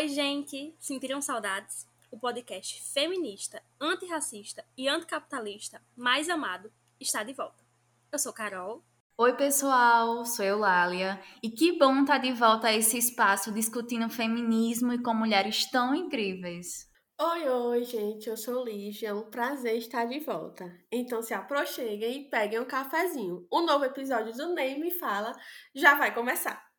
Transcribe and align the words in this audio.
Oi, 0.00 0.08
gente! 0.08 0.74
Sentiram 0.80 1.20
saudades? 1.20 1.86
O 2.10 2.18
podcast 2.18 2.82
feminista, 2.90 3.62
antirracista 3.78 4.64
e 4.74 4.88
anticapitalista 4.88 5.78
mais 5.94 6.30
amado 6.30 6.72
está 6.98 7.22
de 7.22 7.34
volta. 7.34 7.62
Eu 8.10 8.18
sou 8.18 8.32
Carol. 8.32 8.82
Oi, 9.18 9.36
pessoal, 9.36 10.24
sou 10.24 10.42
Eulália 10.42 11.20
e 11.42 11.50
que 11.50 11.78
bom 11.78 12.00
estar 12.00 12.16
de 12.16 12.32
volta 12.32 12.68
a 12.68 12.74
esse 12.74 12.96
espaço 12.96 13.52
discutindo 13.52 14.08
feminismo 14.08 14.90
e 14.94 15.02
com 15.02 15.12
mulheres 15.12 15.70
tão 15.70 15.94
incríveis. 15.94 16.88
Oi, 17.20 17.46
oi, 17.50 17.84
gente, 17.84 18.26
eu 18.26 18.38
sou 18.38 18.64
Lígia, 18.64 19.10
é 19.10 19.12
um 19.12 19.28
prazer 19.28 19.76
estar 19.76 20.06
de 20.06 20.18
volta. 20.20 20.64
Então 20.90 21.20
se 21.20 21.34
aproxeguem 21.34 22.22
e 22.22 22.30
peguem 22.30 22.58
um 22.58 22.64
cafezinho. 22.64 23.46
O 23.50 23.60
novo 23.60 23.84
episódio 23.84 24.32
do 24.32 24.54
Nem 24.54 24.80
Me 24.80 24.92
Fala 24.92 25.34
já 25.74 25.94
vai 25.94 26.14
começar. 26.14 26.69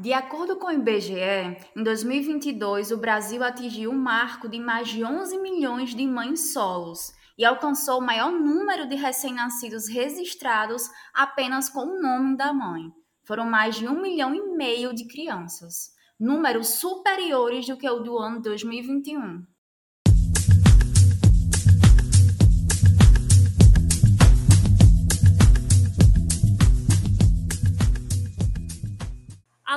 De 0.00 0.14
acordo 0.14 0.56
com 0.56 0.68
o 0.68 0.72
IBGE, 0.72 1.58
em 1.76 1.82
2022 1.82 2.90
o 2.90 2.96
Brasil 2.96 3.44
atingiu 3.44 3.90
um 3.90 3.98
marco 3.98 4.48
de 4.48 4.58
mais 4.58 4.88
de 4.88 5.04
11 5.04 5.38
milhões 5.38 5.94
de 5.94 6.06
mães 6.06 6.54
solos 6.54 7.12
e 7.36 7.44
alcançou 7.44 7.98
o 7.98 8.02
maior 8.02 8.32
número 8.32 8.88
de 8.88 8.94
recém-nascidos 8.94 9.88
registrados 9.88 10.88
apenas 11.12 11.68
com 11.68 11.80
o 11.80 12.00
nome 12.00 12.34
da 12.34 12.50
mãe. 12.50 12.90
Foram 13.24 13.44
mais 13.44 13.76
de 13.76 13.86
um 13.86 14.00
milhão 14.00 14.34
e 14.34 14.56
meio 14.56 14.94
de 14.94 15.06
crianças, 15.06 15.90
números 16.18 16.68
superiores 16.68 17.66
do 17.66 17.76
que 17.76 17.86
o 17.86 18.00
do 18.00 18.16
ano 18.16 18.40
2021. 18.40 19.44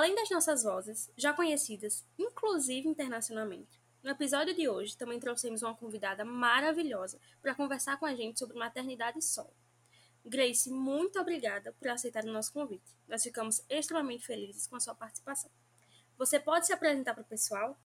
Além 0.04 0.16
das 0.16 0.30
nossas 0.30 0.64
vozes, 0.64 1.10
já 1.16 1.32
conhecidas, 1.32 2.04
inclusive 2.20 2.90
internacionalmente, 2.90 3.80
no 4.04 4.10
episódio 4.10 4.54
de 4.54 4.68
hoje 4.68 4.98
também 4.98 5.18
trouxemos 5.18 5.64
uma 5.64 5.74
convidada 5.74 6.26
maravilhosa 6.26 7.18
para 7.42 7.56
conversar 7.56 7.98
com 7.98 8.06
a 8.06 8.14
gente 8.14 8.38
sobre 8.38 8.60
maternidade 8.60 9.24
solo. 9.24 9.54
Grace, 10.26 10.70
muito 10.70 11.18
obrigada 11.22 11.74
por 11.80 11.88
aceitar 11.88 12.26
o 12.26 12.34
nosso 12.34 12.52
convite. 12.52 12.84
Nós 13.08 13.24
ficamos 13.24 13.64
extremamente 13.70 14.26
felizes 14.26 14.68
com 14.68 14.76
a 14.76 14.80
sua 14.82 14.94
participação. 14.94 15.50
Você 16.18 16.38
pode 16.38 16.68
se 16.68 16.74
apresentar 16.74 17.14
para 17.14 17.24
o 17.24 17.26
pessoal? 17.26 17.78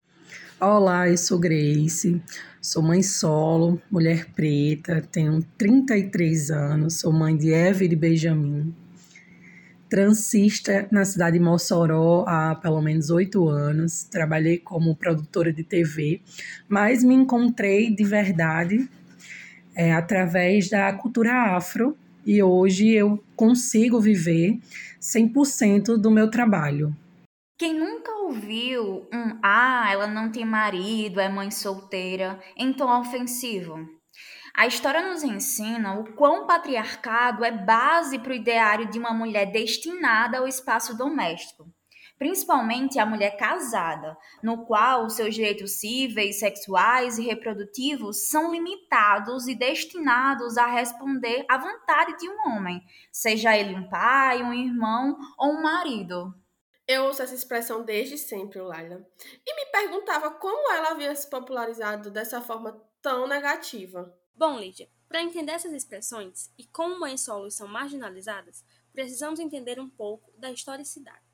Olá, 0.59 1.08
eu 1.08 1.19
sou 1.19 1.38
Grace, 1.38 2.19
sou 2.59 2.81
mãe 2.81 3.03
solo, 3.03 3.80
mulher 3.91 4.34
preta, 4.34 5.03
tenho 5.03 5.44
33 5.56 6.50
anos, 6.50 7.00
sou 7.00 7.13
mãe 7.13 7.38
de 7.38 7.53
Eva 7.53 7.84
e 7.84 7.88
de 7.88 7.95
Benjamin 7.95 8.75
transista 9.89 10.88
na 10.91 11.05
cidade 11.05 11.38
de 11.38 11.43
Mossoró 11.43 12.25
há 12.27 12.55
pelo 12.55 12.81
menos 12.81 13.09
oito 13.09 13.47
anos. 13.47 14.03
Trabalhei 14.03 14.57
como 14.57 14.95
produtora 14.95 15.52
de 15.52 15.63
TV, 15.63 16.21
mas 16.67 17.03
me 17.03 17.16
encontrei 17.16 17.94
de 17.94 18.03
verdade 18.03 18.89
é, 19.75 19.94
através 19.94 20.69
da 20.69 20.91
cultura 20.94 21.55
afro 21.55 21.95
e 22.25 22.41
hoje 22.44 22.89
eu 22.89 23.23
consigo 23.35 24.02
viver 24.02 24.59
100% 24.99 25.97
do 25.97 26.11
meu 26.11 26.29
trabalho. 26.29 26.94
Quem 27.57 27.73
nunca 27.73 28.11
ouviu 28.17 29.07
um 29.11 29.38
ah, 29.41 29.88
ela 29.91 30.07
não 30.07 30.29
tem 30.29 30.45
marido, 30.45 31.19
é 31.19 31.29
mãe 31.29 31.49
solteira, 31.49 32.39
em 32.55 32.73
tom 32.73 32.99
ofensivo? 32.99 33.97
A 34.58 34.66
história 34.66 35.08
nos 35.08 35.22
ensina 35.22 36.00
o 36.00 36.13
quão 36.16 36.47
patriarcado 36.47 37.45
é 37.45 37.52
base 37.52 38.17
para 38.17 38.31
o 38.31 38.36
ideário 38.36 38.89
de 38.89 38.97
uma 38.97 39.13
mulher 39.13 39.52
destinada 39.52 40.39
ao 40.39 40.47
espaço 40.47 40.97
doméstico, 40.97 41.72
principalmente 42.17 42.97
a 42.97 43.05
mulher 43.05 43.38
casada, 43.38 44.17
no 44.41 44.66
qual 44.66 45.11
seus 45.11 45.35
direitos 45.35 45.73
cíveis, 45.73 46.39
sexuais 46.39 47.19
e 47.19 47.23
reprodutivos 47.23 48.30
são 48.30 48.52
limitados 48.52 49.47
e 49.47 49.53
destinados 49.53 50.58
a 50.58 50.66
responder 50.66 51.45
à 51.47 51.59
vontade 51.59 52.17
de 52.17 52.28
um 52.28 52.47
homem, 52.47 52.81
seja 53.12 53.56
ele 53.56 53.75
um 53.75 53.88
pai, 53.88 54.41
um 54.41 54.51
irmão 54.51 55.19
ou 55.38 55.51
um 55.51 55.62
marido. 55.62 56.34
Eu 56.88 57.03
ouço 57.03 57.22
essa 57.22 57.35
expressão 57.35 57.85
desde 57.85 58.18
sempre, 58.18 58.59
Laila, 58.59 59.06
e 59.45 59.56
me 59.56 59.72
perguntava 59.72 60.31
como 60.31 60.74
ela 60.74 60.94
havia 60.94 61.16
se 61.16 61.29
popularizado 61.29 62.09
dessa 62.09 62.41
forma 62.41 62.75
tão 63.03 63.28
negativa. 63.28 64.12
Bom, 64.38 64.59
Lídia, 64.59 64.88
para 65.09 65.24
entender 65.24 65.53
essas 65.53 65.74
expressões 65.74 66.52
e 66.59 66.64
como 66.66 67.00
mães 67.00 67.22
solos 67.22 67.56
são 67.56 67.68
marginalizadas, 67.68 68.64
precisamos 68.94 69.40
entender 69.40 69.80
um 69.80 69.90
pouco 69.90 70.31
da 70.38 70.52
historicidade. 70.52 71.25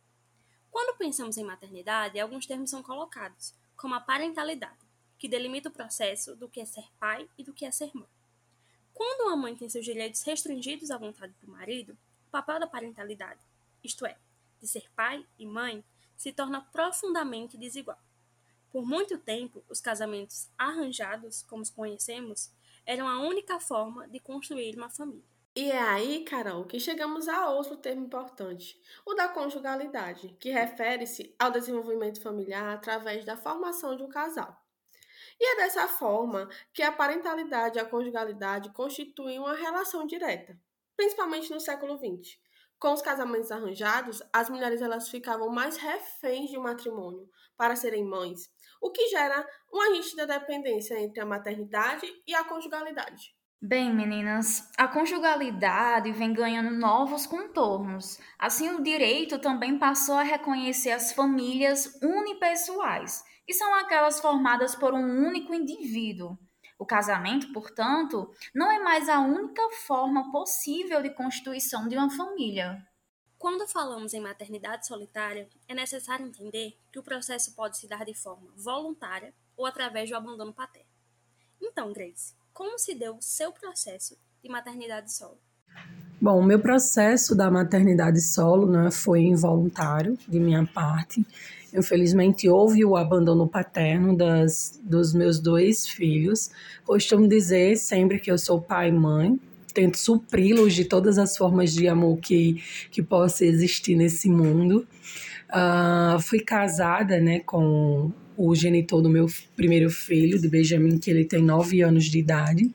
Quando 0.72 0.97
pensamos 0.97 1.36
em 1.36 1.44
maternidade, 1.44 2.18
alguns 2.18 2.46
termos 2.46 2.69
são 2.69 2.81
colocados, 2.81 3.53
como 3.75 3.94
a 3.94 4.00
parentalidade, 4.00 4.80
que 5.19 5.28
delimita 5.28 5.68
o 5.68 5.74
processo 5.74 6.34
do 6.38 6.47
que 6.47 6.62
é 6.62 6.66
ser 6.66 6.86
pai 6.97 7.30
e 7.38 7.44
do 7.44 7.52
que 7.52 7.66
é 7.66 7.72
ser 7.72 7.91
mãe. 7.94 8.08
Quando 8.94 9.28
uma 9.28 9.35
mãe 9.35 9.53
tem 9.53 9.68
seus 9.68 9.84
direitos 9.84 10.24
restringidos 10.24 10.90
à 10.90 10.97
vontade 10.97 11.34
do 11.41 11.52
marido, 11.52 11.97
o 12.25 12.31
papel 12.31 12.58
da 12.58 12.68
parentalidade, 12.68 13.41
isto 13.84 14.06
é, 14.06 14.18
de 14.62 14.68
ser 14.68 14.90
pai 14.96 15.25
e 15.38 15.46
mãe, 15.46 15.84
se 16.16 16.31
torna 16.31 16.62
profundamente 16.62 17.58
desigual. 17.58 18.00
Por 18.72 18.85
muito 18.85 19.18
tempo, 19.18 19.62
os 19.70 19.81
casamentos 19.81 20.47
arranjados, 20.58 21.44
como 21.44 21.62
os 21.62 21.70
conhecemos, 21.70 22.50
eram 22.85 23.07
a 23.07 23.19
única 23.19 23.59
forma 23.59 24.07
de 24.07 24.19
construir 24.19 24.75
uma 24.75 24.89
família. 24.89 25.33
E 25.55 25.69
é 25.69 25.79
aí, 25.79 26.23
Carol, 26.23 26.66
que 26.66 26.79
chegamos 26.79 27.27
a 27.27 27.49
outro 27.51 27.77
termo 27.77 28.05
importante, 28.05 28.75
o 29.05 29.13
da 29.13 29.27
conjugalidade, 29.27 30.35
que 30.39 30.49
refere-se 30.49 31.35
ao 31.38 31.51
desenvolvimento 31.51 32.19
familiar 32.22 32.73
através 32.73 33.23
da 33.23 33.38
formação 33.38 33.95
de 33.95 34.01
um 34.01 34.09
casal. 34.09 34.59
E 35.39 35.53
é 35.53 35.55
dessa 35.57 35.88
forma 35.88 36.49
que 36.73 36.81
a 36.81 36.91
parentalidade 36.91 37.77
e 37.77 37.81
a 37.81 37.85
conjugalidade 37.85 38.72
constituem 38.72 39.38
uma 39.38 39.53
relação 39.53 40.07
direta, 40.07 40.59
principalmente 40.97 41.51
no 41.51 41.59
século 41.59 41.97
XX. 41.97 42.39
Com 42.79 42.91
os 42.91 43.01
casamentos 43.01 43.51
arranjados, 43.51 44.22
as 44.33 44.49
mulheres 44.49 44.81
elas 44.81 45.07
ficavam 45.07 45.49
mais 45.49 45.77
reféns 45.77 46.49
de 46.49 46.57
um 46.57 46.63
matrimônio 46.63 47.29
para 47.55 47.75
serem 47.75 48.03
mães, 48.03 48.49
o 48.83 48.91
que 48.91 49.07
gera 49.07 49.47
uma 49.71 49.89
nítida 49.91 50.27
dependência 50.27 50.99
entre 50.99 51.21
a 51.21 51.25
maternidade 51.25 52.05
e 52.27 52.35
a 52.35 52.44
conjugalidade. 52.44 53.33
Bem, 53.61 53.95
meninas, 53.95 54.69
a 54.77 54.89
conjugalidade 54.89 56.11
vem 56.11 56.33
ganhando 56.33 56.69
novos 56.69 57.25
contornos. 57.25 58.19
Assim, 58.38 58.72
o 58.72 58.83
direito 58.83 59.39
também 59.39 59.79
passou 59.79 60.16
a 60.16 60.23
reconhecer 60.23 60.91
as 60.91 61.13
famílias 61.13 61.97
unipessoais, 62.03 63.23
que 63.47 63.53
são 63.53 63.73
aquelas 63.75 64.19
formadas 64.19 64.75
por 64.75 64.93
um 64.93 65.25
único 65.25 65.53
indivíduo. 65.53 66.38
O 66.77 66.85
casamento, 66.85 67.53
portanto, 67.53 68.29
não 68.53 68.69
é 68.69 68.79
mais 68.79 69.07
a 69.07 69.22
única 69.22 69.61
forma 69.88 70.29
possível 70.29 71.01
de 71.01 71.11
constituição 71.11 71.88
de 71.88 71.95
uma 71.95 72.09
família. 72.09 72.85
Quando 73.43 73.67
falamos 73.67 74.13
em 74.13 74.21
maternidade 74.21 74.87
solitária, 74.87 75.49
é 75.67 75.75
necessário 75.75 76.25
entender 76.25 76.77
que 76.89 76.97
o 76.97 77.03
processo 77.03 77.53
pode 77.53 77.77
se 77.77 77.89
dar 77.89 78.05
de 78.05 78.13
forma 78.13 78.47
voluntária 78.55 79.33
ou 79.57 79.65
através 79.65 80.09
do 80.09 80.15
abandono 80.15 80.53
paterno. 80.53 80.87
Então, 81.61 81.91
Grace, 81.91 82.33
como 82.53 82.79
se 82.79 82.95
deu 82.95 83.17
o 83.17 83.21
seu 83.21 83.51
processo 83.51 84.15
de 84.41 84.49
maternidade 84.49 85.11
solo? 85.11 85.37
Bom, 86.21 86.39
o 86.39 86.41
meu 86.41 86.57
processo 86.57 87.35
da 87.35 87.51
maternidade 87.51 88.21
solo 88.21 88.65
né, 88.65 88.89
foi 88.89 89.23
involuntário 89.23 90.17
de 90.25 90.39
minha 90.39 90.65
parte. 90.65 91.27
Infelizmente, 91.73 92.47
houve 92.47 92.85
o 92.85 92.95
abandono 92.95 93.45
paterno 93.45 94.15
das, 94.15 94.79
dos 94.81 95.13
meus 95.13 95.37
dois 95.37 95.85
filhos. 95.85 96.49
Costumo 96.85 97.27
dizer 97.27 97.75
sempre 97.75 98.21
que 98.21 98.31
eu 98.31 98.37
sou 98.37 98.61
pai 98.61 98.87
e 98.87 98.93
mãe, 98.93 99.37
tento 99.73 99.97
supri-los 99.97 100.73
de 100.73 100.85
todas 100.85 101.17
as 101.17 101.35
formas 101.35 101.73
de 101.73 101.88
amor 101.88 102.17
que, 102.17 102.61
que 102.91 103.01
possa 103.01 103.45
existir 103.45 103.95
nesse 103.95 104.29
mundo. 104.29 104.88
Uh, 105.50 106.19
fui 106.22 106.39
casada 106.39 107.19
né, 107.19 107.39
com 107.39 108.11
o 108.35 108.56
genitor 108.56 109.01
do 109.01 109.09
meu 109.09 109.28
primeiro 109.56 109.90
filho, 109.90 110.40
de 110.40 110.47
Benjamin, 110.47 110.97
que 110.97 111.09
ele 111.09 111.25
tem 111.25 111.43
nove 111.43 111.81
anos 111.81 112.05
de 112.05 112.20
idade. 112.20 112.73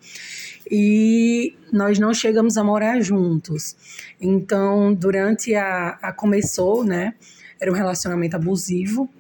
E 0.70 1.54
nós 1.72 1.98
não 1.98 2.12
chegamos 2.12 2.56
a 2.56 2.64
morar 2.64 3.00
juntos. 3.00 3.76
Então, 4.20 4.94
durante 4.94 5.54
a, 5.54 5.98
a 6.02 6.12
começou, 6.12 6.84
né? 6.84 7.14
Era 7.60 7.72
um 7.72 7.74
relacionamento 7.74 8.36
abusivo, 8.36 9.10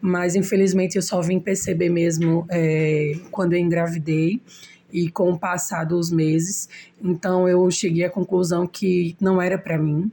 mas 0.00 0.34
infelizmente 0.34 0.96
eu 0.96 1.02
só 1.02 1.20
vim 1.20 1.38
perceber 1.38 1.88
mesmo 1.88 2.44
é, 2.50 3.12
quando 3.30 3.52
eu 3.52 3.58
engravidei 3.60 4.42
e 4.94 5.10
com 5.10 5.32
o 5.32 5.38
passar 5.38 5.84
dos 5.84 6.10
meses. 6.10 6.68
Então 7.02 7.48
eu 7.48 7.68
cheguei 7.70 8.04
à 8.04 8.10
conclusão 8.10 8.66
que 8.66 9.16
não 9.20 9.42
era 9.42 9.58
para 9.58 9.76
mim. 9.76 10.10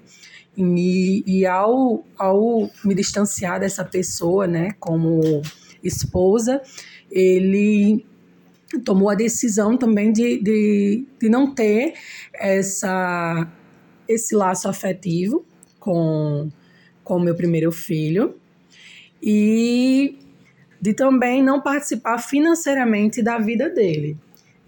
E, 0.58 1.24
e 1.26 1.46
ao, 1.46 2.04
ao 2.18 2.70
me 2.84 2.96
distanciar 2.96 3.60
dessa 3.60 3.86
pessoa, 3.86 4.48
né, 4.48 4.72
como 4.80 5.42
esposa, 5.84 6.62
ele 7.10 8.06
tomou 8.84 9.10
a 9.10 9.16
decisão 9.16 9.78
também 9.78 10.12
de, 10.12 10.40
de, 10.40 11.06
de 11.20 11.30
não 11.30 11.54
ter 11.54 11.94
essa, 12.34 13.48
esse 14.08 14.36
laço 14.36 14.68
afetivo 14.68 15.46
com 15.80 16.50
com 17.04 17.20
meu 17.20 17.36
primeiro 17.36 17.72
filho. 17.72 18.36
E 19.22 20.18
de 20.82 20.94
também 20.94 21.44
não 21.44 21.62
participar 21.62 22.18
financeiramente 22.18 23.22
da 23.22 23.38
vida 23.38 23.70
dele. 23.70 24.18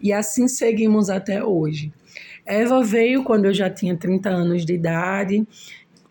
E 0.04 0.12
assim 0.12 0.50
seguimos 0.50 1.10
até 1.10 1.42
hoje. 1.42 1.94
Eva 2.46 2.84
veio 2.84 3.24
quando 3.24 3.46
eu 3.46 3.54
já 3.54 3.70
tinha 3.70 3.96
30 3.96 4.30
anos 4.30 4.66
de 4.66 4.74
idade, 4.74 5.48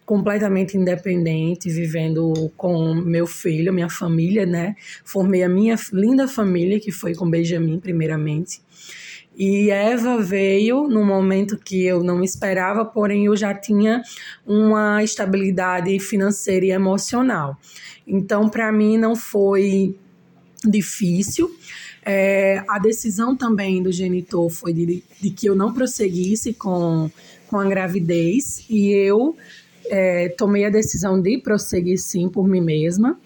completamente 0.07 0.79
independente, 0.79 1.69
vivendo 1.69 2.51
com 2.57 2.95
meu 2.95 3.27
filho, 3.27 3.71
minha 3.71 3.91
família, 3.91 4.47
né? 4.47 4.75
Formei 5.05 5.43
a 5.43 5.49
minha 5.49 5.77
linda 5.93 6.27
família, 6.27 6.81
que 6.81 6.91
foi 6.91 7.15
com 7.15 7.29
Benjamin, 7.29 7.79
primeiramente. 7.79 8.63
E 9.37 9.71
Eva 9.71 10.21
veio 10.21 10.89
no 10.89 11.05
momento 11.05 11.59
que 11.59 11.85
eu 11.85 12.03
não 12.03 12.23
esperava, 12.23 12.87
porém 12.87 13.27
eu 13.27 13.37
já 13.37 13.55
tinha 13.55 14.03
uma 14.47 15.05
estabilidade 15.05 15.99
financeira 16.01 16.65
e 16.67 16.71
emocional. 16.71 17.59
Então, 18.07 18.49
para 18.49 18.73
mim, 18.73 18.97
não 18.97 19.15
foi 19.15 19.95
difícil. 20.65 21.51
É, 22.05 22.65
a 22.69 22.79
decisão 22.79 23.37
também 23.37 23.83
do 23.83 23.93
genitor 23.93 24.51
foi 24.51 24.73
de, 24.73 25.05
de, 25.21 25.31
que 25.31 25.47
eu 25.47 25.55
não 25.55 25.73
prosseguisse 25.73 26.53
com, 26.53 27.11
com 27.49 27.59
a 27.59 27.65
gravidez 27.65 28.67
e 28.69 28.91
eu 28.91 29.37
é, 29.87 30.29
tomei 30.31 30.65
a 30.65 30.71
decisão 30.71 31.21
de 31.21 31.39
prosseguir 31.39 31.99
sim 31.99 32.29
por 32.29 32.49
mim 32.49 32.61
mesma. 32.61 33.21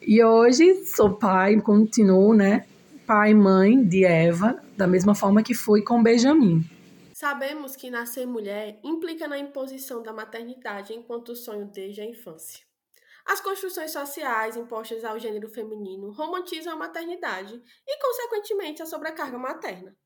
E 0.00 0.22
hoje 0.22 0.84
sou 0.86 1.10
pai, 1.14 1.60
continuo, 1.60 2.32
né? 2.34 2.66
Pai 3.06 3.32
e 3.32 3.34
mãe 3.34 3.82
de 3.82 4.04
Eva, 4.04 4.62
da 4.76 4.86
mesma 4.86 5.14
forma 5.14 5.42
que 5.42 5.52
fui 5.52 5.82
com 5.82 6.02
Benjamin. 6.02 6.64
Sabemos 7.12 7.76
que 7.76 7.90
nascer 7.90 8.26
mulher 8.26 8.78
implica 8.82 9.28
na 9.28 9.38
imposição 9.38 10.02
da 10.02 10.12
maternidade 10.12 10.94
enquanto 10.94 11.36
sonho 11.36 11.66
desde 11.66 12.00
a 12.00 12.06
infância. 12.06 12.69
As 13.26 13.40
construções 13.40 13.92
sociais 13.92 14.56
impostas 14.56 15.04
ao 15.04 15.18
gênero 15.18 15.48
feminino 15.48 16.10
romantizam 16.12 16.72
a 16.72 16.76
maternidade 16.76 17.62
e, 17.86 18.00
consequentemente, 18.00 18.82
a 18.82 18.86
sobrecarga 18.86 19.38
materna. 19.38 19.96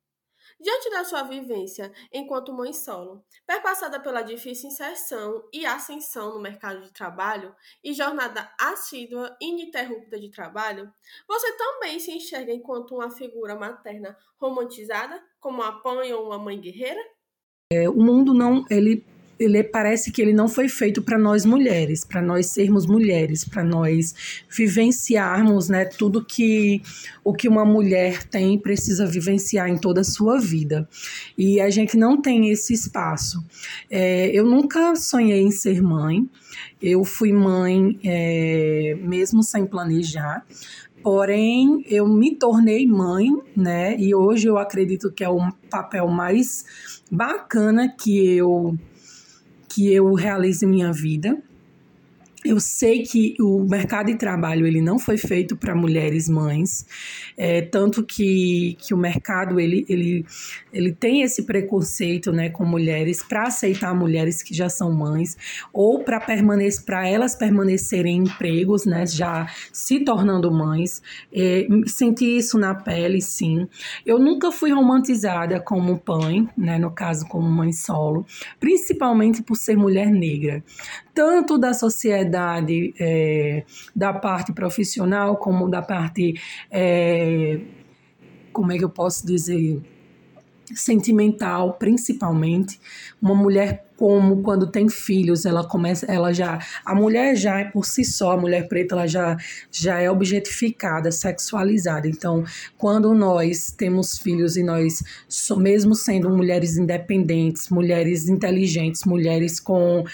Diante 0.60 0.90
da 0.90 1.04
sua 1.04 1.22
vivência 1.22 1.92
enquanto 2.12 2.52
mãe 2.52 2.72
solo, 2.72 3.24
perpassada 3.46 3.98
pela 3.98 4.22
difícil 4.22 4.68
inserção 4.68 5.42
e 5.52 5.66
ascensão 5.66 6.34
no 6.34 6.40
mercado 6.40 6.82
de 6.82 6.92
trabalho 6.92 7.54
e 7.82 7.92
jornada 7.92 8.52
assídua 8.58 9.36
e 9.40 9.50
ininterrupta 9.50 10.18
de 10.18 10.30
trabalho, 10.30 10.92
você 11.26 11.56
também 11.56 11.98
se 11.98 12.12
enxerga 12.12 12.52
enquanto 12.52 12.94
uma 12.94 13.10
figura 13.10 13.56
materna 13.56 14.16
romantizada, 14.38 15.22
como 15.40 15.62
mãe 15.84 16.12
ou 16.12 16.26
uma 16.26 16.38
mãe 16.38 16.60
guerreira? 16.60 17.00
É, 17.72 17.88
o 17.88 17.96
mundo 17.96 18.32
não, 18.32 18.64
ele 18.70 19.04
ele 19.44 19.62
parece 19.62 20.10
que 20.10 20.20
ele 20.20 20.32
não 20.32 20.48
foi 20.48 20.68
feito 20.68 21.02
para 21.02 21.18
nós 21.18 21.44
mulheres, 21.44 22.04
para 22.04 22.22
nós 22.22 22.46
sermos 22.46 22.86
mulheres, 22.86 23.44
para 23.44 23.62
nós 23.62 24.14
vivenciarmos, 24.50 25.68
né, 25.68 25.84
tudo 25.84 26.24
que 26.24 26.82
o 27.22 27.32
que 27.32 27.48
uma 27.48 27.64
mulher 27.64 28.24
tem 28.24 28.58
precisa 28.58 29.06
vivenciar 29.06 29.68
em 29.68 29.78
toda 29.78 30.02
a 30.02 30.04
sua 30.04 30.38
vida. 30.38 30.88
E 31.36 31.60
a 31.60 31.70
gente 31.70 31.96
não 31.96 32.20
tem 32.20 32.50
esse 32.50 32.74
espaço. 32.74 33.42
É, 33.90 34.30
eu 34.32 34.44
nunca 34.44 34.94
sonhei 34.94 35.40
em 35.40 35.50
ser 35.50 35.82
mãe. 35.82 36.28
Eu 36.80 37.02
fui 37.04 37.32
mãe 37.32 37.98
é, 38.04 38.96
mesmo 39.00 39.42
sem 39.42 39.66
planejar. 39.66 40.44
Porém, 41.02 41.84
eu 41.86 42.08
me 42.08 42.34
tornei 42.34 42.86
mãe, 42.86 43.28
né? 43.54 43.94
E 43.98 44.14
hoje 44.14 44.48
eu 44.48 44.56
acredito 44.56 45.12
que 45.12 45.22
é 45.22 45.28
o 45.28 45.52
papel 45.68 46.08
mais 46.08 46.64
bacana 47.10 47.88
que 47.88 48.36
eu 48.36 48.74
que 49.74 49.92
eu 49.92 50.14
realize 50.14 50.64
minha 50.64 50.92
vida. 50.92 51.36
Eu 52.44 52.60
sei 52.60 53.02
que 53.02 53.34
o 53.40 53.64
mercado 53.64 54.06
de 54.06 54.16
trabalho 54.16 54.66
ele 54.66 54.82
não 54.82 54.98
foi 54.98 55.16
feito 55.16 55.56
para 55.56 55.74
mulheres 55.74 56.28
mães, 56.28 56.84
é, 57.36 57.62
tanto 57.62 58.04
que, 58.04 58.76
que 58.80 58.92
o 58.92 58.98
mercado 58.98 59.58
ele, 59.58 59.86
ele, 59.88 60.26
ele 60.72 60.92
tem 60.92 61.22
esse 61.22 61.44
preconceito 61.44 62.32
né, 62.32 62.50
com 62.50 62.64
mulheres 62.64 63.22
para 63.22 63.44
aceitar 63.44 63.94
mulheres 63.94 64.42
que 64.42 64.54
já 64.54 64.68
são 64.68 64.92
mães 64.92 65.36
ou 65.72 66.04
para 66.04 66.20
permanecer 66.20 66.84
para 66.84 67.08
elas 67.08 67.34
permanecerem 67.34 68.18
em 68.18 68.22
empregos, 68.24 68.84
né, 68.84 69.06
já 69.06 69.48
se 69.72 70.00
tornando 70.00 70.50
mães. 70.52 71.02
É, 71.32 71.66
senti 71.86 72.36
isso 72.36 72.58
na 72.58 72.74
pele, 72.74 73.20
sim. 73.20 73.66
Eu 74.04 74.18
nunca 74.18 74.52
fui 74.52 74.70
romantizada 74.70 75.60
como 75.60 76.00
mãe, 76.06 76.48
né, 76.56 76.78
no 76.78 76.90
caso 76.90 77.26
como 77.26 77.48
mãe 77.48 77.72
solo, 77.72 78.26
principalmente 78.60 79.42
por 79.42 79.56
ser 79.56 79.76
mulher 79.76 80.10
negra 80.10 80.62
tanto 81.14 81.56
da 81.56 81.72
sociedade, 81.72 82.92
é, 82.98 83.64
da 83.94 84.12
parte 84.12 84.52
profissional, 84.52 85.36
como 85.36 85.68
da 85.68 85.80
parte, 85.80 86.34
é, 86.70 87.60
como 88.52 88.72
é 88.72 88.78
que 88.78 88.84
eu 88.84 88.90
posso 88.90 89.26
dizer, 89.26 89.80
sentimental, 90.74 91.74
principalmente. 91.74 92.80
Uma 93.22 93.34
mulher 93.34 93.83
como 93.96 94.42
quando 94.42 94.66
tem 94.66 94.88
filhos, 94.88 95.46
ela 95.46 95.64
começa, 95.64 96.06
ela 96.06 96.32
já, 96.32 96.58
a 96.84 96.94
mulher 96.94 97.36
já 97.36 97.60
é 97.60 97.64
por 97.64 97.84
si 97.84 98.04
só, 98.04 98.32
a 98.32 98.36
mulher 98.36 98.68
preta, 98.68 98.94
ela 98.94 99.06
já, 99.06 99.36
já 99.70 100.00
é 100.00 100.10
objetificada, 100.10 101.12
sexualizada. 101.12 102.08
Então, 102.08 102.44
quando 102.76 103.14
nós 103.14 103.70
temos 103.70 104.18
filhos 104.18 104.56
e 104.56 104.62
nós, 104.62 105.02
mesmo 105.56 105.94
sendo 105.94 106.28
mulheres 106.30 106.76
independentes, 106.76 107.68
mulheres 107.68 108.28
inteligentes, 108.28 109.04
mulheres 109.04 109.60
com 109.60 110.04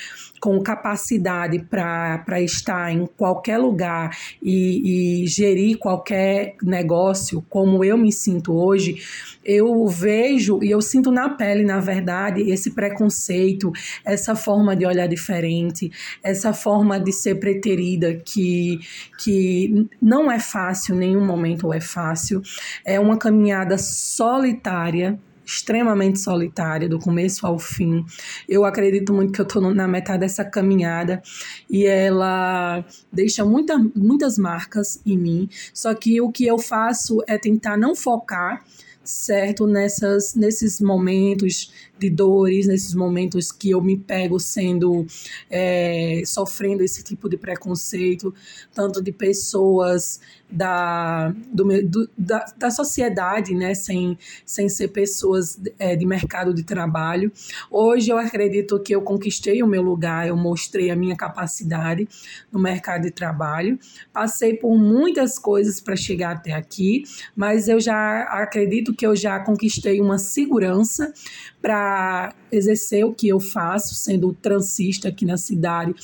com 0.40 0.60
capacidade 0.62 1.58
para 1.58 2.40
estar 2.40 2.90
em 2.90 3.06
qualquer 3.06 3.58
lugar 3.58 4.16
e, 4.42 5.22
e, 5.22 5.26
gerir 5.26 5.76
qualquer 5.76 6.56
negócio, 6.62 7.44
como 7.48 7.84
eu 7.84 7.98
me 7.98 8.10
sinto 8.10 8.54
hoje, 8.54 8.96
eu 9.44 9.86
vejo 9.86 10.62
e 10.62 10.70
eu 10.70 10.80
sinto 10.80 11.10
na 11.10 11.28
pele, 11.28 11.62
na 11.62 11.78
verdade, 11.78 12.50
esse 12.50 12.70
preconceito, 12.70 13.69
essa 14.04 14.34
forma 14.34 14.74
de 14.76 14.86
olhar 14.86 15.06
diferente, 15.06 15.90
essa 16.22 16.52
forma 16.52 16.98
de 16.98 17.12
ser 17.12 17.36
preterida 17.36 18.14
que, 18.14 18.80
que 19.18 19.88
não 20.00 20.30
é 20.30 20.38
fácil, 20.38 20.94
nenhum 20.94 21.24
momento 21.24 21.72
é 21.72 21.80
fácil. 21.80 22.42
É 22.84 22.98
uma 22.98 23.18
caminhada 23.18 23.76
solitária, 23.78 25.18
extremamente 25.44 26.20
solitária, 26.20 26.88
do 26.88 26.98
começo 26.98 27.46
ao 27.46 27.58
fim. 27.58 28.04
Eu 28.48 28.64
acredito 28.64 29.12
muito 29.12 29.32
que 29.32 29.40
eu 29.40 29.46
estou 29.46 29.74
na 29.74 29.88
metade 29.88 30.20
dessa 30.20 30.44
caminhada 30.44 31.20
e 31.68 31.86
ela 31.86 32.84
deixa 33.12 33.44
muita, 33.44 33.76
muitas 33.94 34.38
marcas 34.38 35.00
em 35.04 35.18
mim. 35.18 35.48
Só 35.74 35.92
que 35.94 36.20
o 36.20 36.30
que 36.30 36.46
eu 36.46 36.58
faço 36.58 37.22
é 37.26 37.36
tentar 37.36 37.76
não 37.76 37.96
focar 37.96 38.64
certo 39.02 39.66
nessas 39.66 40.34
nesses 40.34 40.80
momentos 40.80 41.72
de 42.00 42.10
dores, 42.10 42.66
nesses 42.66 42.94
momentos 42.94 43.52
que 43.52 43.70
eu 43.70 43.80
me 43.82 43.96
pego 43.96 44.40
sendo 44.40 45.06
é, 45.50 46.22
sofrendo 46.24 46.82
esse 46.82 47.04
tipo 47.04 47.28
de 47.28 47.36
preconceito, 47.36 48.34
tanto 48.74 49.02
de 49.02 49.12
pessoas 49.12 50.20
da, 50.50 51.32
do, 51.52 51.64
do, 51.82 52.10
da, 52.18 52.44
da 52.56 52.70
sociedade, 52.70 53.54
né, 53.54 53.74
sem, 53.74 54.18
sem 54.44 54.68
ser 54.68 54.88
pessoas 54.88 55.60
é, 55.78 55.94
de 55.94 56.04
mercado 56.04 56.52
de 56.52 56.64
trabalho. 56.64 57.30
Hoje 57.70 58.10
eu 58.10 58.18
acredito 58.18 58.80
que 58.80 58.94
eu 58.94 59.02
conquistei 59.02 59.62
o 59.62 59.66
meu 59.66 59.82
lugar, 59.82 60.26
eu 60.26 60.36
mostrei 60.36 60.90
a 60.90 60.96
minha 60.96 61.16
capacidade 61.16 62.08
no 62.50 62.58
mercado 62.58 63.02
de 63.02 63.10
trabalho. 63.10 63.78
Passei 64.12 64.54
por 64.54 64.76
muitas 64.76 65.38
coisas 65.38 65.80
para 65.80 65.94
chegar 65.94 66.32
até 66.36 66.52
aqui, 66.52 67.04
mas 67.36 67.68
eu 67.68 67.80
já 67.80 68.22
acredito 68.22 68.94
que 68.94 69.06
eu 69.06 69.14
já 69.14 69.38
conquistei 69.38 70.00
uma 70.00 70.18
segurança 70.18 71.12
para 71.60 72.34
exercer 72.50 73.04
o 73.04 73.12
que 73.12 73.28
eu 73.28 73.38
faço, 73.38 73.94
sendo 73.94 74.32
transista 74.32 75.08
aqui 75.08 75.26
na 75.26 75.36
cidade, 75.36 75.94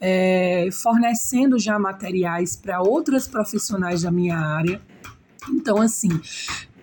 é, 0.00 0.68
fornecendo 0.72 1.58
já 1.58 1.78
materiais 1.78 2.56
para 2.56 2.82
outras 2.82 3.28
profissionais 3.28 4.02
da 4.02 4.10
minha 4.10 4.36
área. 4.36 4.80
Então, 5.50 5.80
assim, 5.80 6.08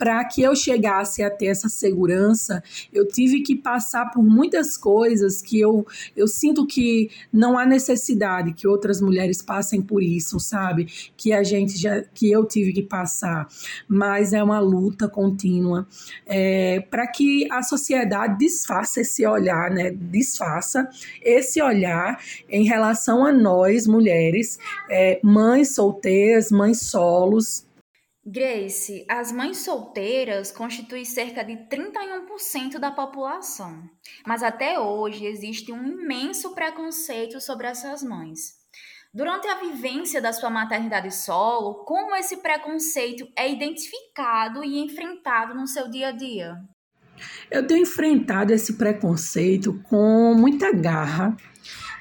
para 0.01 0.25
que 0.25 0.41
eu 0.41 0.55
chegasse 0.55 1.21
a 1.21 1.29
ter 1.29 1.45
essa 1.45 1.69
segurança, 1.69 2.63
eu 2.91 3.07
tive 3.07 3.43
que 3.43 3.55
passar 3.55 4.09
por 4.09 4.23
muitas 4.23 4.75
coisas 4.75 5.43
que 5.43 5.59
eu, 5.59 5.85
eu 6.17 6.27
sinto 6.27 6.65
que 6.65 7.11
não 7.31 7.55
há 7.55 7.67
necessidade 7.67 8.53
que 8.53 8.67
outras 8.67 8.99
mulheres 8.99 9.43
passem 9.43 9.79
por 9.79 10.01
isso, 10.01 10.39
sabe? 10.39 10.87
Que 11.15 11.31
a 11.31 11.43
gente 11.43 11.77
já, 11.77 12.01
que 12.15 12.31
eu 12.31 12.47
tive 12.47 12.73
que 12.73 12.81
passar. 12.81 13.47
Mas 13.87 14.33
é 14.33 14.41
uma 14.41 14.59
luta 14.59 15.07
contínua 15.07 15.87
é, 16.25 16.79
para 16.89 17.05
que 17.05 17.47
a 17.51 17.61
sociedade 17.61 18.39
desfaça 18.39 19.01
esse 19.01 19.23
olhar, 19.23 19.69
né? 19.69 19.91
Desfaça 19.91 20.89
esse 21.21 21.61
olhar 21.61 22.19
em 22.49 22.63
relação 22.63 23.23
a 23.23 23.31
nós, 23.31 23.85
mulheres, 23.85 24.57
é, 24.89 25.19
mães 25.21 25.75
solteiras, 25.75 26.49
mães 26.49 26.79
solos 26.79 27.69
Grace, 28.23 29.03
as 29.09 29.31
mães 29.31 29.57
solteiras 29.57 30.51
constituem 30.51 31.03
cerca 31.03 31.43
de 31.43 31.53
31% 31.53 32.77
da 32.77 32.91
população, 32.91 33.89
mas 34.27 34.43
até 34.43 34.79
hoje 34.79 35.25
existe 35.25 35.73
um 35.73 35.83
imenso 35.83 36.53
preconceito 36.53 37.41
sobre 37.41 37.65
essas 37.65 38.03
mães. 38.03 38.61
Durante 39.11 39.47
a 39.47 39.55
vivência 39.55 40.21
da 40.21 40.31
sua 40.31 40.51
maternidade 40.51 41.11
solo, 41.11 41.83
como 41.83 42.15
esse 42.15 42.37
preconceito 42.37 43.27
é 43.35 43.51
identificado 43.51 44.63
e 44.63 44.77
enfrentado 44.77 45.55
no 45.55 45.65
seu 45.65 45.89
dia 45.89 46.09
a 46.09 46.11
dia? 46.11 46.55
Eu 47.49 47.65
tenho 47.65 47.81
enfrentado 47.81 48.53
esse 48.53 48.73
preconceito 48.73 49.81
com 49.89 50.35
muita 50.35 50.71
garra, 50.71 51.35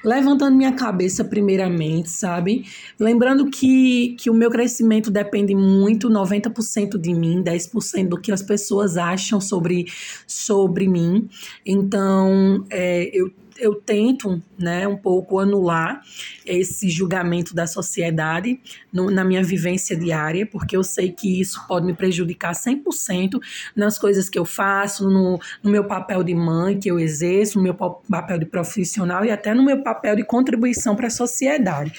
levantando 0.03 0.55
minha 0.55 0.71
cabeça 0.73 1.23
primeiramente, 1.23 2.09
sabe? 2.09 2.65
Lembrando 2.99 3.49
que, 3.49 4.15
que 4.19 4.29
o 4.29 4.33
meu 4.33 4.49
crescimento 4.49 5.11
depende 5.11 5.55
muito, 5.55 6.09
90% 6.09 6.97
de 6.97 7.13
mim, 7.13 7.43
10% 7.43 8.07
do 8.07 8.19
que 8.19 8.31
as 8.31 8.41
pessoas 8.41 8.97
acham 8.97 9.39
sobre, 9.39 9.85
sobre 10.27 10.87
mim. 10.87 11.29
Então, 11.65 12.65
é, 12.69 13.09
eu 13.13 13.31
eu 13.61 13.75
tento, 13.75 14.41
né, 14.57 14.87
um 14.87 14.97
pouco 14.97 15.37
anular 15.37 16.01
esse 16.45 16.89
julgamento 16.89 17.53
da 17.53 17.67
sociedade 17.67 18.59
no, 18.91 19.11
na 19.11 19.23
minha 19.23 19.43
vivência 19.43 19.95
diária, 19.95 20.45
porque 20.47 20.75
eu 20.75 20.83
sei 20.83 21.11
que 21.11 21.39
isso 21.39 21.65
pode 21.67 21.85
me 21.85 21.93
prejudicar 21.93 22.53
100% 22.53 23.39
nas 23.75 23.99
coisas 23.99 24.27
que 24.29 24.39
eu 24.39 24.45
faço, 24.45 25.07
no, 25.09 25.39
no 25.63 25.69
meu 25.69 25.85
papel 25.85 26.23
de 26.23 26.33
mãe 26.33 26.79
que 26.79 26.89
eu 26.89 26.99
exerço, 26.99 27.59
no 27.59 27.63
meu 27.63 27.75
papel 27.75 28.39
de 28.39 28.45
profissional 28.45 29.23
e 29.23 29.29
até 29.29 29.53
no 29.53 29.63
meu 29.63 29.83
papel 29.83 30.15
de 30.15 30.23
contribuição 30.23 30.95
para 30.95 31.07
a 31.07 31.11
sociedade. 31.11 31.93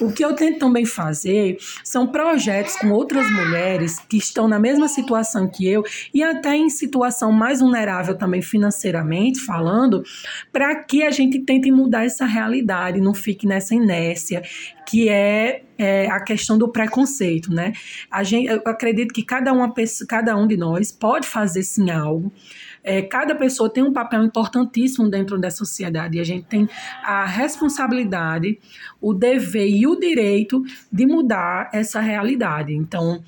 O 0.00 0.12
que 0.12 0.24
eu 0.24 0.34
tento 0.34 0.60
também 0.60 0.86
fazer 0.86 1.58
são 1.82 2.06
projetos 2.06 2.76
com 2.76 2.90
outras 2.90 3.28
mulheres 3.32 3.98
que 3.98 4.16
estão 4.16 4.46
na 4.46 4.60
mesma 4.60 4.86
situação 4.86 5.48
que 5.48 5.66
eu 5.66 5.82
e 6.14 6.22
até 6.22 6.54
em 6.54 6.70
situação 6.70 7.32
mais 7.32 7.58
vulnerável 7.58 8.16
também 8.16 8.40
financeiramente 8.40 9.40
falando, 9.40 10.04
para 10.52 10.76
que 10.76 10.99
a 11.02 11.10
gente 11.10 11.40
tente 11.40 11.70
mudar 11.70 12.04
essa 12.04 12.24
realidade, 12.24 13.00
não 13.00 13.14
fique 13.14 13.46
nessa 13.46 13.74
inércia, 13.74 14.42
que 14.86 15.08
é, 15.08 15.62
é 15.78 16.10
a 16.10 16.20
questão 16.20 16.58
do 16.58 16.68
preconceito, 16.68 17.52
né? 17.52 17.72
A 18.10 18.22
gente, 18.22 18.48
eu 18.48 18.62
acredito 18.66 19.12
que 19.12 19.22
cada, 19.22 19.52
uma, 19.52 19.72
cada 20.08 20.36
um 20.36 20.46
de 20.46 20.56
nós 20.56 20.90
pode 20.90 21.26
fazer 21.26 21.62
sim 21.62 21.90
algo. 21.90 22.32
É, 22.82 23.02
cada 23.02 23.34
pessoa 23.34 23.70
tem 23.70 23.82
um 23.82 23.92
papel 23.92 24.24
importantíssimo 24.24 25.10
dentro 25.10 25.38
da 25.38 25.50
sociedade 25.50 26.16
e 26.16 26.20
a 26.20 26.24
gente 26.24 26.46
tem 26.46 26.68
a 27.02 27.26
responsabilidade, 27.26 28.58
o 29.00 29.12
dever 29.12 29.68
e 29.68 29.86
o 29.86 29.98
direito 29.98 30.62
de 30.90 31.06
mudar 31.06 31.68
essa 31.72 32.00
realidade. 32.00 32.72
Então, 32.72 33.22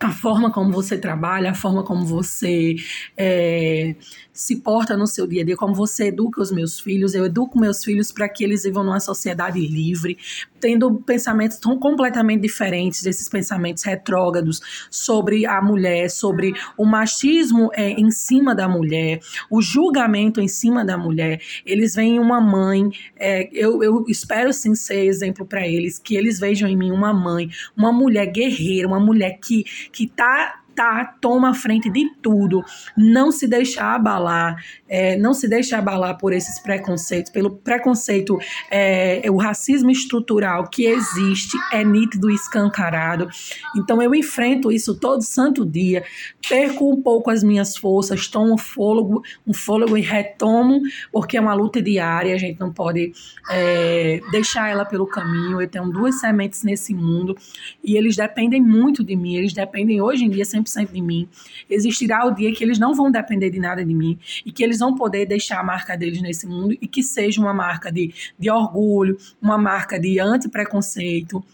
a 0.00 0.12
forma 0.12 0.52
como 0.52 0.70
você 0.70 0.96
trabalha, 0.96 1.50
a 1.50 1.54
forma 1.54 1.82
como 1.82 2.04
você 2.04 2.76
é, 3.16 3.96
se 4.38 4.54
porta 4.54 4.96
no 4.96 5.04
seu 5.04 5.26
dia 5.26 5.42
a 5.42 5.44
dia, 5.44 5.56
como 5.56 5.74
você 5.74 6.06
educa 6.06 6.40
os 6.40 6.52
meus 6.52 6.78
filhos. 6.78 7.12
Eu 7.12 7.24
educo 7.24 7.58
meus 7.58 7.82
filhos 7.82 8.12
para 8.12 8.28
que 8.28 8.44
eles 8.44 8.62
vivam 8.62 8.84
numa 8.84 9.00
sociedade 9.00 9.58
livre, 9.58 10.16
tendo 10.60 10.94
pensamentos 10.94 11.56
tão 11.56 11.76
completamente 11.76 12.42
diferentes 12.42 13.02
desses 13.02 13.28
pensamentos 13.28 13.82
retrógrados 13.82 14.60
sobre 14.88 15.44
a 15.44 15.60
mulher, 15.60 16.08
sobre 16.08 16.54
o 16.76 16.84
machismo 16.84 17.68
é, 17.74 17.90
em 17.90 18.12
cima 18.12 18.54
da 18.54 18.68
mulher, 18.68 19.18
o 19.50 19.60
julgamento 19.60 20.40
em 20.40 20.46
cima 20.46 20.84
da 20.84 20.96
mulher. 20.96 21.40
Eles 21.66 21.96
veem 21.96 22.20
uma 22.20 22.40
mãe, 22.40 22.88
é, 23.16 23.48
eu, 23.52 23.82
eu 23.82 24.04
espero 24.06 24.52
sim 24.52 24.72
ser 24.76 25.04
exemplo 25.04 25.44
para 25.44 25.66
eles, 25.66 25.98
que 25.98 26.14
eles 26.16 26.38
vejam 26.38 26.68
em 26.68 26.76
mim 26.76 26.92
uma 26.92 27.12
mãe, 27.12 27.50
uma 27.76 27.92
mulher 27.92 28.26
guerreira, 28.26 28.86
uma 28.86 29.00
mulher 29.00 29.40
que 29.42 29.64
que 29.90 30.06
tá 30.06 30.57
tá, 30.78 31.04
toma 31.20 31.50
a 31.50 31.54
frente 31.54 31.90
de 31.90 32.08
tudo, 32.22 32.64
não 32.96 33.32
se 33.32 33.48
deixar 33.48 33.96
abalar, 33.96 34.62
é, 34.88 35.16
não 35.16 35.34
se 35.34 35.48
deixa 35.48 35.76
abalar 35.76 36.16
por 36.16 36.32
esses 36.32 36.60
preconceitos, 36.60 37.32
pelo 37.32 37.50
preconceito, 37.50 38.38
é, 38.70 39.24
o 39.28 39.36
racismo 39.38 39.90
estrutural 39.90 40.68
que 40.70 40.86
existe 40.86 41.56
é 41.72 41.82
nítido 41.82 42.30
e 42.30 42.34
escancarado. 42.36 43.28
Então 43.76 44.00
eu 44.00 44.14
enfrento 44.14 44.70
isso 44.70 44.94
todo 44.94 45.20
santo 45.20 45.66
dia, 45.66 46.04
perco 46.48 46.92
um 46.92 47.02
pouco 47.02 47.28
as 47.28 47.42
minhas 47.42 47.76
forças, 47.76 48.28
tomo 48.28 48.54
um 48.54 48.58
fôlego, 48.58 49.20
um 49.44 49.52
fôlego 49.52 49.96
e 49.98 50.00
retomo, 50.00 50.80
porque 51.10 51.36
é 51.36 51.40
uma 51.40 51.54
luta 51.54 51.82
diária, 51.82 52.36
a 52.36 52.38
gente 52.38 52.60
não 52.60 52.72
pode 52.72 53.12
é, 53.50 54.20
deixar 54.30 54.68
ela 54.68 54.84
pelo 54.84 55.08
caminho. 55.08 55.60
Eu 55.60 55.66
tenho 55.66 55.90
duas 55.90 56.20
sementes 56.20 56.62
nesse 56.62 56.94
mundo 56.94 57.36
e 57.82 57.96
eles 57.96 58.14
dependem 58.14 58.62
muito 58.62 59.02
de 59.02 59.16
mim, 59.16 59.34
eles 59.34 59.52
dependem 59.52 60.00
hoje 60.00 60.24
em 60.24 60.30
dia 60.30 60.44
sempre 60.44 60.67
100% 60.68 60.92
de 60.92 61.00
mim. 61.00 61.28
Existirá 61.68 62.26
o 62.26 62.34
dia 62.34 62.52
que 62.52 62.62
eles 62.62 62.78
não 62.78 62.94
vão 62.94 63.10
depender 63.10 63.50
de 63.50 63.58
nada 63.58 63.84
de 63.84 63.94
mim 63.94 64.18
e 64.44 64.52
que 64.52 64.62
eles 64.62 64.78
vão 64.78 64.94
poder 64.94 65.26
deixar 65.26 65.60
a 65.60 65.64
marca 65.64 65.96
deles 65.96 66.20
nesse 66.22 66.46
mundo 66.46 66.76
e 66.80 66.86
que 66.86 67.02
seja 67.02 67.40
uma 67.40 67.54
marca 67.54 67.90
de, 67.90 68.14
de 68.38 68.50
orgulho, 68.50 69.18
uma 69.40 69.58
marca 69.58 69.98
de 69.98 70.18
anti-preconceito, 70.18 71.44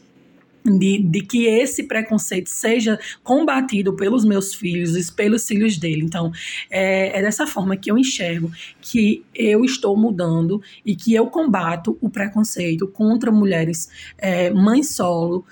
de, 0.65 0.99
de, 0.99 1.21
que 1.21 1.47
esse 1.47 1.83
preconceito 1.83 2.49
seja 2.49 2.99
combatido 3.23 3.95
pelos 3.95 4.25
meus 4.25 4.55
filhos 4.55 4.97
e 4.97 5.13
pelos 5.13 5.47
filhos 5.47 5.77
dele. 5.77 6.03
Então, 6.03 6.33
é, 6.71 7.19
é, 7.19 7.23
dessa 7.23 7.47
forma 7.47 7.77
que 7.77 7.91
eu 7.91 7.99
enxergo 7.99 8.51
que 8.81 9.25
eu 9.35 9.65
estou 9.65 9.97
mudando 9.97 10.63
e 10.85 10.97
que 10.97 11.15
eu 11.15 11.27
combato 11.27 11.99
o 12.01 12.09
preconceito 12.09 12.89
contra 12.89 13.31
mulheres 13.31 13.91
é, 14.17 14.51
mães 14.51 14.95
solo, 14.95 15.45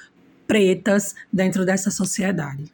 pretas, 0.47 1.14
dentro 1.33 1.64
dessa 1.64 1.90
sociedade 1.90 2.73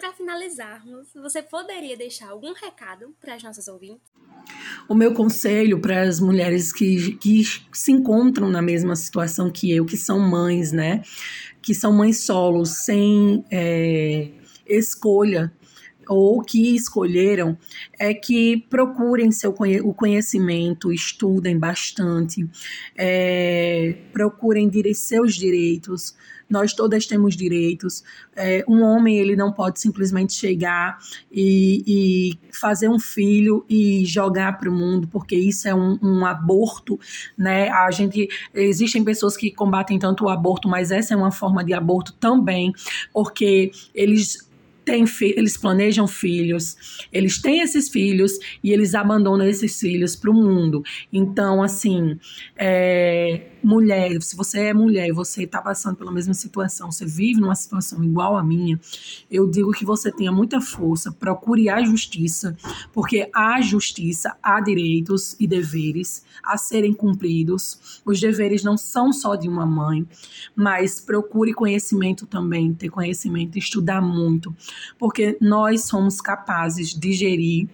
para 0.00 0.14
finalizarmos, 0.14 1.08
você 1.14 1.42
poderia 1.42 1.94
deixar 1.94 2.30
algum 2.30 2.54
recado 2.54 3.14
para 3.20 3.34
as 3.34 3.42
nossas 3.42 3.68
ouvintes? 3.68 4.10
O 4.88 4.94
meu 4.94 5.12
conselho 5.12 5.78
para 5.78 6.00
as 6.00 6.18
mulheres 6.18 6.72
que, 6.72 7.16
que 7.16 7.42
se 7.70 7.92
encontram 7.92 8.48
na 8.48 8.62
mesma 8.62 8.96
situação 8.96 9.50
que 9.50 9.70
eu, 9.70 9.84
que 9.84 9.98
são 9.98 10.18
mães, 10.18 10.72
né? 10.72 11.02
Que 11.60 11.74
são 11.74 11.92
mães 11.92 12.24
solos, 12.24 12.84
sem 12.84 13.44
é, 13.50 14.30
escolha 14.66 15.52
ou 16.08 16.42
que 16.42 16.74
escolheram 16.74 17.56
é 17.96 18.12
que 18.12 18.56
procurem 18.68 19.30
seu 19.30 19.54
o 19.84 19.94
conhecimento, 19.94 20.92
estudem 20.92 21.56
bastante, 21.56 22.48
é, 22.96 23.96
procurem 24.12 24.68
seus 24.92 25.36
direitos, 25.36 26.16
nós 26.50 26.74
todas 26.74 27.06
temos 27.06 27.36
direitos. 27.36 28.02
É, 28.34 28.64
um 28.68 28.82
homem 28.82 29.18
ele 29.18 29.36
não 29.36 29.52
pode 29.52 29.80
simplesmente 29.80 30.32
chegar 30.32 30.98
e, 31.30 31.84
e 31.86 32.38
fazer 32.52 32.88
um 32.88 32.98
filho 32.98 33.64
e 33.68 34.04
jogar 34.04 34.58
para 34.58 34.68
o 34.68 34.72
mundo, 34.72 35.08
porque 35.08 35.36
isso 35.36 35.68
é 35.68 35.74
um, 35.74 35.98
um, 36.02 36.26
aborto, 36.26 36.98
né? 37.38 37.68
A 37.70 37.90
gente 37.90 38.28
existem 38.52 39.04
pessoas 39.04 39.36
que 39.36 39.50
combatem 39.50 39.98
tanto 39.98 40.24
o 40.24 40.28
aborto, 40.28 40.68
mas 40.68 40.90
essa 40.90 41.14
é 41.14 41.16
uma 41.16 41.30
forma 41.30 41.64
de 41.64 41.72
aborto 41.72 42.12
também, 42.14 42.72
porque 43.12 43.70
eles 43.94 44.50
têm 44.90 45.04
eles 45.36 45.56
planejam 45.56 46.06
filhos, 46.06 47.06
eles 47.12 47.40
têm 47.40 47.60
esses 47.60 47.88
filhos 47.88 48.32
e 48.62 48.72
eles 48.72 48.94
abandonam 48.94 49.46
esses 49.46 49.78
filhos 49.78 50.16
para 50.16 50.30
o 50.30 50.34
mundo. 50.34 50.82
Então, 51.12 51.62
assim, 51.62 52.18
é, 52.56 53.42
mulher, 53.62 54.20
se 54.22 54.36
você 54.36 54.66
é 54.66 54.74
mulher 54.74 55.08
e 55.08 55.12
você 55.12 55.44
está 55.44 55.60
passando 55.60 55.96
pela 55.96 56.12
mesma 56.12 56.34
situação, 56.34 56.90
você 56.90 57.06
vive 57.06 57.40
numa 57.40 57.54
situação 57.54 58.02
igual 58.02 58.36
à 58.36 58.42
minha, 58.42 58.80
eu 59.30 59.48
digo 59.48 59.72
que 59.72 59.84
você 59.84 60.10
tenha 60.10 60.32
muita 60.32 60.60
força, 60.60 61.12
procure 61.12 61.68
a 61.68 61.82
justiça, 61.82 62.56
porque 62.92 63.28
a 63.34 63.60
justiça 63.60 64.36
há 64.42 64.60
direitos 64.60 65.36
e 65.38 65.46
deveres 65.46 66.24
a 66.42 66.56
serem 66.56 66.92
cumpridos. 66.92 68.00
Os 68.04 68.20
deveres 68.20 68.62
não 68.62 68.76
são 68.76 69.12
só 69.12 69.34
de 69.34 69.48
uma 69.48 69.66
mãe, 69.66 70.06
mas 70.54 71.00
procure 71.00 71.52
conhecimento 71.52 72.26
também, 72.26 72.72
ter 72.74 72.88
conhecimento, 72.88 73.58
estudar 73.58 74.00
muito, 74.00 74.54
porque 74.98 75.36
nós 75.40 75.84
somos 75.84 76.20
capazes 76.20 76.94
de 76.94 77.12
gerir 77.12 77.68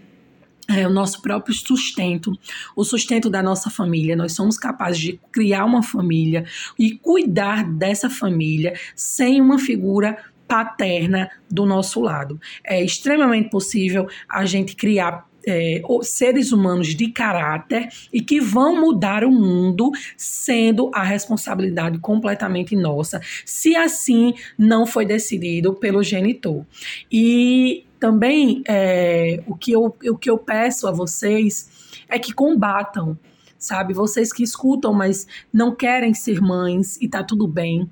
é, 0.68 0.86
o 0.86 0.90
nosso 0.90 1.22
próprio 1.22 1.54
sustento, 1.54 2.36
o 2.74 2.84
sustento 2.84 3.30
da 3.30 3.42
nossa 3.42 3.70
família. 3.70 4.16
Nós 4.16 4.32
somos 4.32 4.58
capazes 4.58 5.00
de 5.00 5.20
criar 5.30 5.64
uma 5.64 5.82
família 5.82 6.44
e 6.78 6.92
cuidar 6.92 7.64
dessa 7.64 8.10
família 8.10 8.74
sem 8.94 9.40
uma 9.40 9.58
figura 9.58 10.18
paterna 10.46 11.30
do 11.50 11.66
nosso 11.66 12.00
lado. 12.00 12.40
É 12.64 12.82
extremamente 12.82 13.50
possível 13.50 14.08
a 14.28 14.44
gente 14.44 14.76
criar 14.76 15.26
é, 15.46 15.80
seres 16.02 16.50
humanos 16.50 16.88
de 16.88 17.08
caráter 17.08 17.88
e 18.12 18.20
que 18.20 18.40
vão 18.40 18.80
mudar 18.80 19.24
o 19.24 19.30
mundo, 19.30 19.90
sendo 20.16 20.90
a 20.92 21.02
responsabilidade 21.02 21.98
completamente 21.98 22.74
nossa, 22.74 23.20
se 23.44 23.76
assim 23.76 24.34
não 24.58 24.84
foi 24.84 25.06
decidido 25.06 25.74
pelo 25.74 26.02
genitor. 26.02 26.64
E 27.10 27.84
também 28.00 28.62
é, 28.66 29.42
o, 29.46 29.56
que 29.56 29.72
eu, 29.72 29.84
o 29.84 30.18
que 30.18 30.28
eu 30.28 30.36
peço 30.36 30.86
a 30.88 30.92
vocês 30.92 31.70
é 32.08 32.18
que 32.18 32.32
combatam, 32.32 33.16
sabe? 33.66 33.92
Vocês 33.92 34.32
que 34.32 34.42
escutam, 34.42 34.92
mas 34.92 35.26
não 35.52 35.74
querem 35.74 36.14
ser 36.14 36.40
mães 36.40 36.96
e 37.00 37.08
tá 37.08 37.22
tudo 37.22 37.46
bem. 37.48 37.88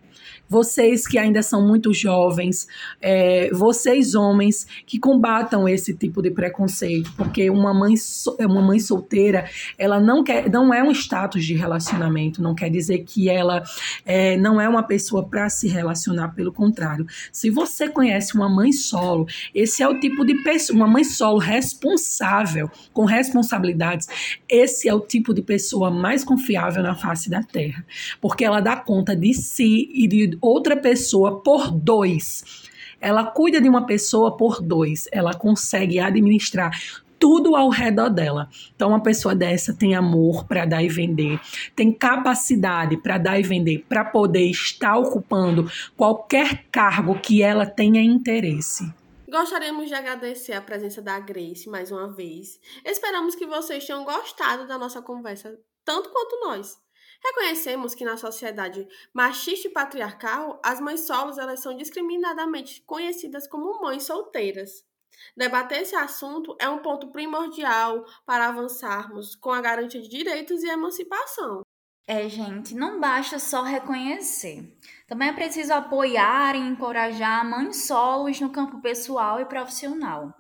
vocês 0.49 1.07
que 1.07 1.19
ainda 1.19 1.43
são 1.43 1.67
muito 1.67 1.93
jovens, 1.93 2.67
é, 3.01 3.51
vocês 3.53 4.15
homens 4.15 4.67
que 4.87 4.99
combatam 4.99 5.69
esse 5.69 5.95
tipo 5.95 6.23
de 6.23 6.31
preconceito, 6.31 7.13
porque 7.17 7.49
uma 7.51 7.73
mãe, 7.73 7.95
uma 8.41 8.63
mãe 8.63 8.79
solteira, 8.79 9.49
ela 9.79 9.99
não 9.99 10.23
quer, 10.23 10.51
não 10.51 10.73
é 10.73 10.83
um 10.83 10.91
status 10.91 11.45
de 11.45 11.55
relacionamento, 11.55 12.43
não 12.43 12.55
quer 12.55 12.71
dizer 12.71 12.99
que 13.05 13.29
ela 13.29 13.63
é, 14.05 14.37
não 14.37 14.61
é 14.61 14.69
uma 14.69 14.83
pessoa 14.83 15.27
para 15.27 15.49
se 15.49 15.67
relacionar, 15.67 16.29
pelo 16.35 16.53
contrário. 16.53 17.07
Se 17.33 17.51
você 17.51 17.89
conhece 17.89 18.35
uma 18.35 18.49
mãe 18.49 18.73
solo, 18.73 19.27
esse 19.55 19.83
é 19.83 19.89
o 19.89 19.99
tipo 19.99 20.25
de 20.25 20.43
pessoa, 20.43 20.77
uma 20.77 20.87
mãe 20.87 21.05
solo 21.05 21.39
responsável, 21.39 22.71
com 22.93 23.05
responsabilidades, 23.05 24.07
esse 24.49 24.89
é 24.89 24.95
o 24.95 25.01
tipo 25.01 25.33
de 25.33 25.43
pessoa 25.43 25.64
mais 25.91 26.25
confiável 26.25 26.83
na 26.83 26.95
face 26.95 27.31
da 27.31 27.43
terra, 27.43 27.85
porque 28.21 28.45
ela 28.45 28.61
dá 28.61 28.77
conta 28.77 29.15
de 29.15 29.33
si 29.35 29.91
e 29.95 30.07
de 30.07 30.37
outra 30.41 30.77
pessoa 30.77 31.43
por 31.43 31.71
dois. 31.71 32.65
Ela 33.01 33.25
cuida 33.25 33.61
de 33.61 33.69
uma 33.69 33.87
pessoa 33.87 34.37
por 34.37 34.63
dois, 34.63 35.07
ela 35.13 35.35
consegue 35.35 36.01
administrar 36.01 36.71
tudo 37.19 37.57
ao 37.57 37.71
redor 37.71 38.11
dela. 38.11 38.49
Então, 38.75 38.91
uma 38.91 39.03
pessoa 39.03 39.35
dessa 39.35 39.73
tem 39.73 39.95
amor 39.95 40.45
para 40.45 40.67
dar 40.67 40.83
e 40.83 40.89
vender, 40.89 41.41
tem 41.75 41.91
capacidade 41.93 42.97
para 42.99 43.17
dar 43.17 43.39
e 43.39 43.43
vender, 43.43 43.85
para 43.89 44.05
poder 44.05 44.45
estar 44.51 44.97
ocupando 44.99 45.71
qualquer 45.97 46.65
cargo 46.71 47.15
que 47.15 47.43
ela 47.43 47.65
tenha 47.65 48.03
interesse. 48.03 48.93
Gostaríamos 49.35 49.89
de 49.89 49.95
agradecer 49.95 50.53
a 50.53 50.63
presença 50.63 51.03
da 51.03 51.19
Grace 51.19 51.69
mais 51.69 51.91
uma 51.91 52.07
vez. 52.07 52.61
Esperamos 52.85 53.35
que 53.35 53.45
vocês 53.45 53.85
tenham 53.85 54.05
gostado 54.05 54.65
da 54.65 54.79
nossa 54.79 55.03
conversa, 55.03 55.59
tanto 55.85 56.09
quanto 56.11 56.39
nós. 56.39 56.79
Reconhecemos 57.21 57.97
que 57.97 58.05
na 58.05 58.17
sociedade 58.17 58.87
machista 59.13 59.67
e 59.67 59.73
patriarcal, 59.73 60.61
as 60.65 60.79
mães 60.79 61.01
solos 61.01 61.37
elas 61.37 61.59
são 61.59 61.77
discriminadamente 61.77 62.81
conhecidas 62.83 63.49
como 63.49 63.83
mães 63.83 64.05
solteiras. 64.05 64.85
Debater 65.37 65.83
esse 65.83 65.97
assunto 65.97 66.57
é 66.61 66.69
um 66.69 66.79
ponto 66.79 67.11
primordial 67.11 68.05
para 68.25 68.47
avançarmos 68.47 69.35
com 69.35 69.51
a 69.51 69.61
garantia 69.61 70.01
de 70.01 70.09
direitos 70.09 70.63
e 70.63 70.69
emancipação. 70.69 71.65
É, 72.07 72.29
gente, 72.29 72.75
não 72.75 73.01
basta 73.01 73.39
só 73.39 73.63
reconhecer. 73.63 74.77
Também 75.15 75.29
é 75.29 75.33
preciso 75.33 75.73
apoiar 75.73 76.57
e 76.57 76.59
encorajar 76.59 77.49
mães 77.49 77.87
solos 77.87 78.41
no 78.41 78.51
campo 78.51 78.81
pessoal 78.81 79.41
e 79.41 79.45
profissional. 79.45 80.35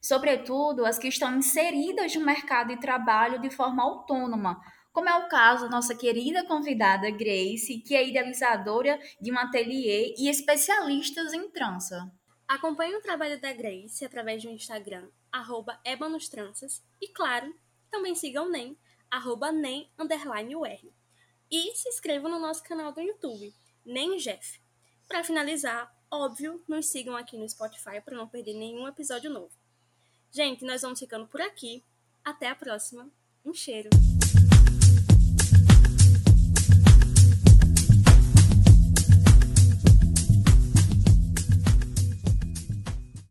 Sobretudo 0.00 0.86
as 0.86 1.00
que 1.00 1.08
estão 1.08 1.36
inseridas 1.36 2.14
no 2.14 2.24
mercado 2.24 2.68
de 2.68 2.80
trabalho 2.80 3.40
de 3.40 3.50
forma 3.50 3.82
autônoma, 3.82 4.60
como 4.92 5.08
é 5.08 5.16
o 5.16 5.28
caso 5.28 5.64
da 5.64 5.70
nossa 5.70 5.96
querida 5.96 6.46
convidada 6.46 7.10
Grace, 7.10 7.82
que 7.84 7.96
é 7.96 8.08
idealizadora 8.08 9.00
de 9.20 9.32
um 9.32 9.36
ateliê 9.36 10.14
e 10.16 10.28
especialista 10.28 11.22
em 11.34 11.50
trança. 11.50 12.08
Acompanhe 12.46 12.94
o 12.94 13.02
trabalho 13.02 13.40
da 13.40 13.52
Grace 13.52 14.04
através 14.04 14.44
do 14.44 14.50
Instagram, 14.50 15.08
arroba 15.32 15.76
ebanostranças, 15.84 16.84
e 17.00 17.08
claro, 17.08 17.52
também 17.90 18.14
sigam 18.14 18.46
o 18.46 18.50
NEM, 18.52 18.78
arroba 19.10 19.50
NEM, 19.50 19.90
underline 19.98 20.54
UR. 20.54 20.78
E 21.50 21.74
se 21.74 21.88
inscrevam 21.88 22.30
no 22.30 22.38
nosso 22.38 22.62
canal 22.62 22.92
do 22.92 23.00
YouTube, 23.00 23.52
Nem 23.84 24.18
Jeff. 24.18 24.60
Para 25.08 25.24
finalizar, 25.24 25.92
óbvio, 26.10 26.62
nos 26.68 26.86
sigam 26.86 27.16
aqui 27.16 27.36
no 27.36 27.48
Spotify 27.48 28.00
para 28.04 28.16
não 28.16 28.28
perder 28.28 28.54
nenhum 28.54 28.86
episódio 28.86 29.30
novo. 29.30 29.52
Gente, 30.30 30.64
nós 30.64 30.82
vamos 30.82 31.00
ficando 31.00 31.26
por 31.26 31.40
aqui. 31.40 31.84
Até 32.24 32.48
a 32.48 32.54
próxima. 32.54 33.10
Um 33.44 33.52
cheiro! 33.52 33.90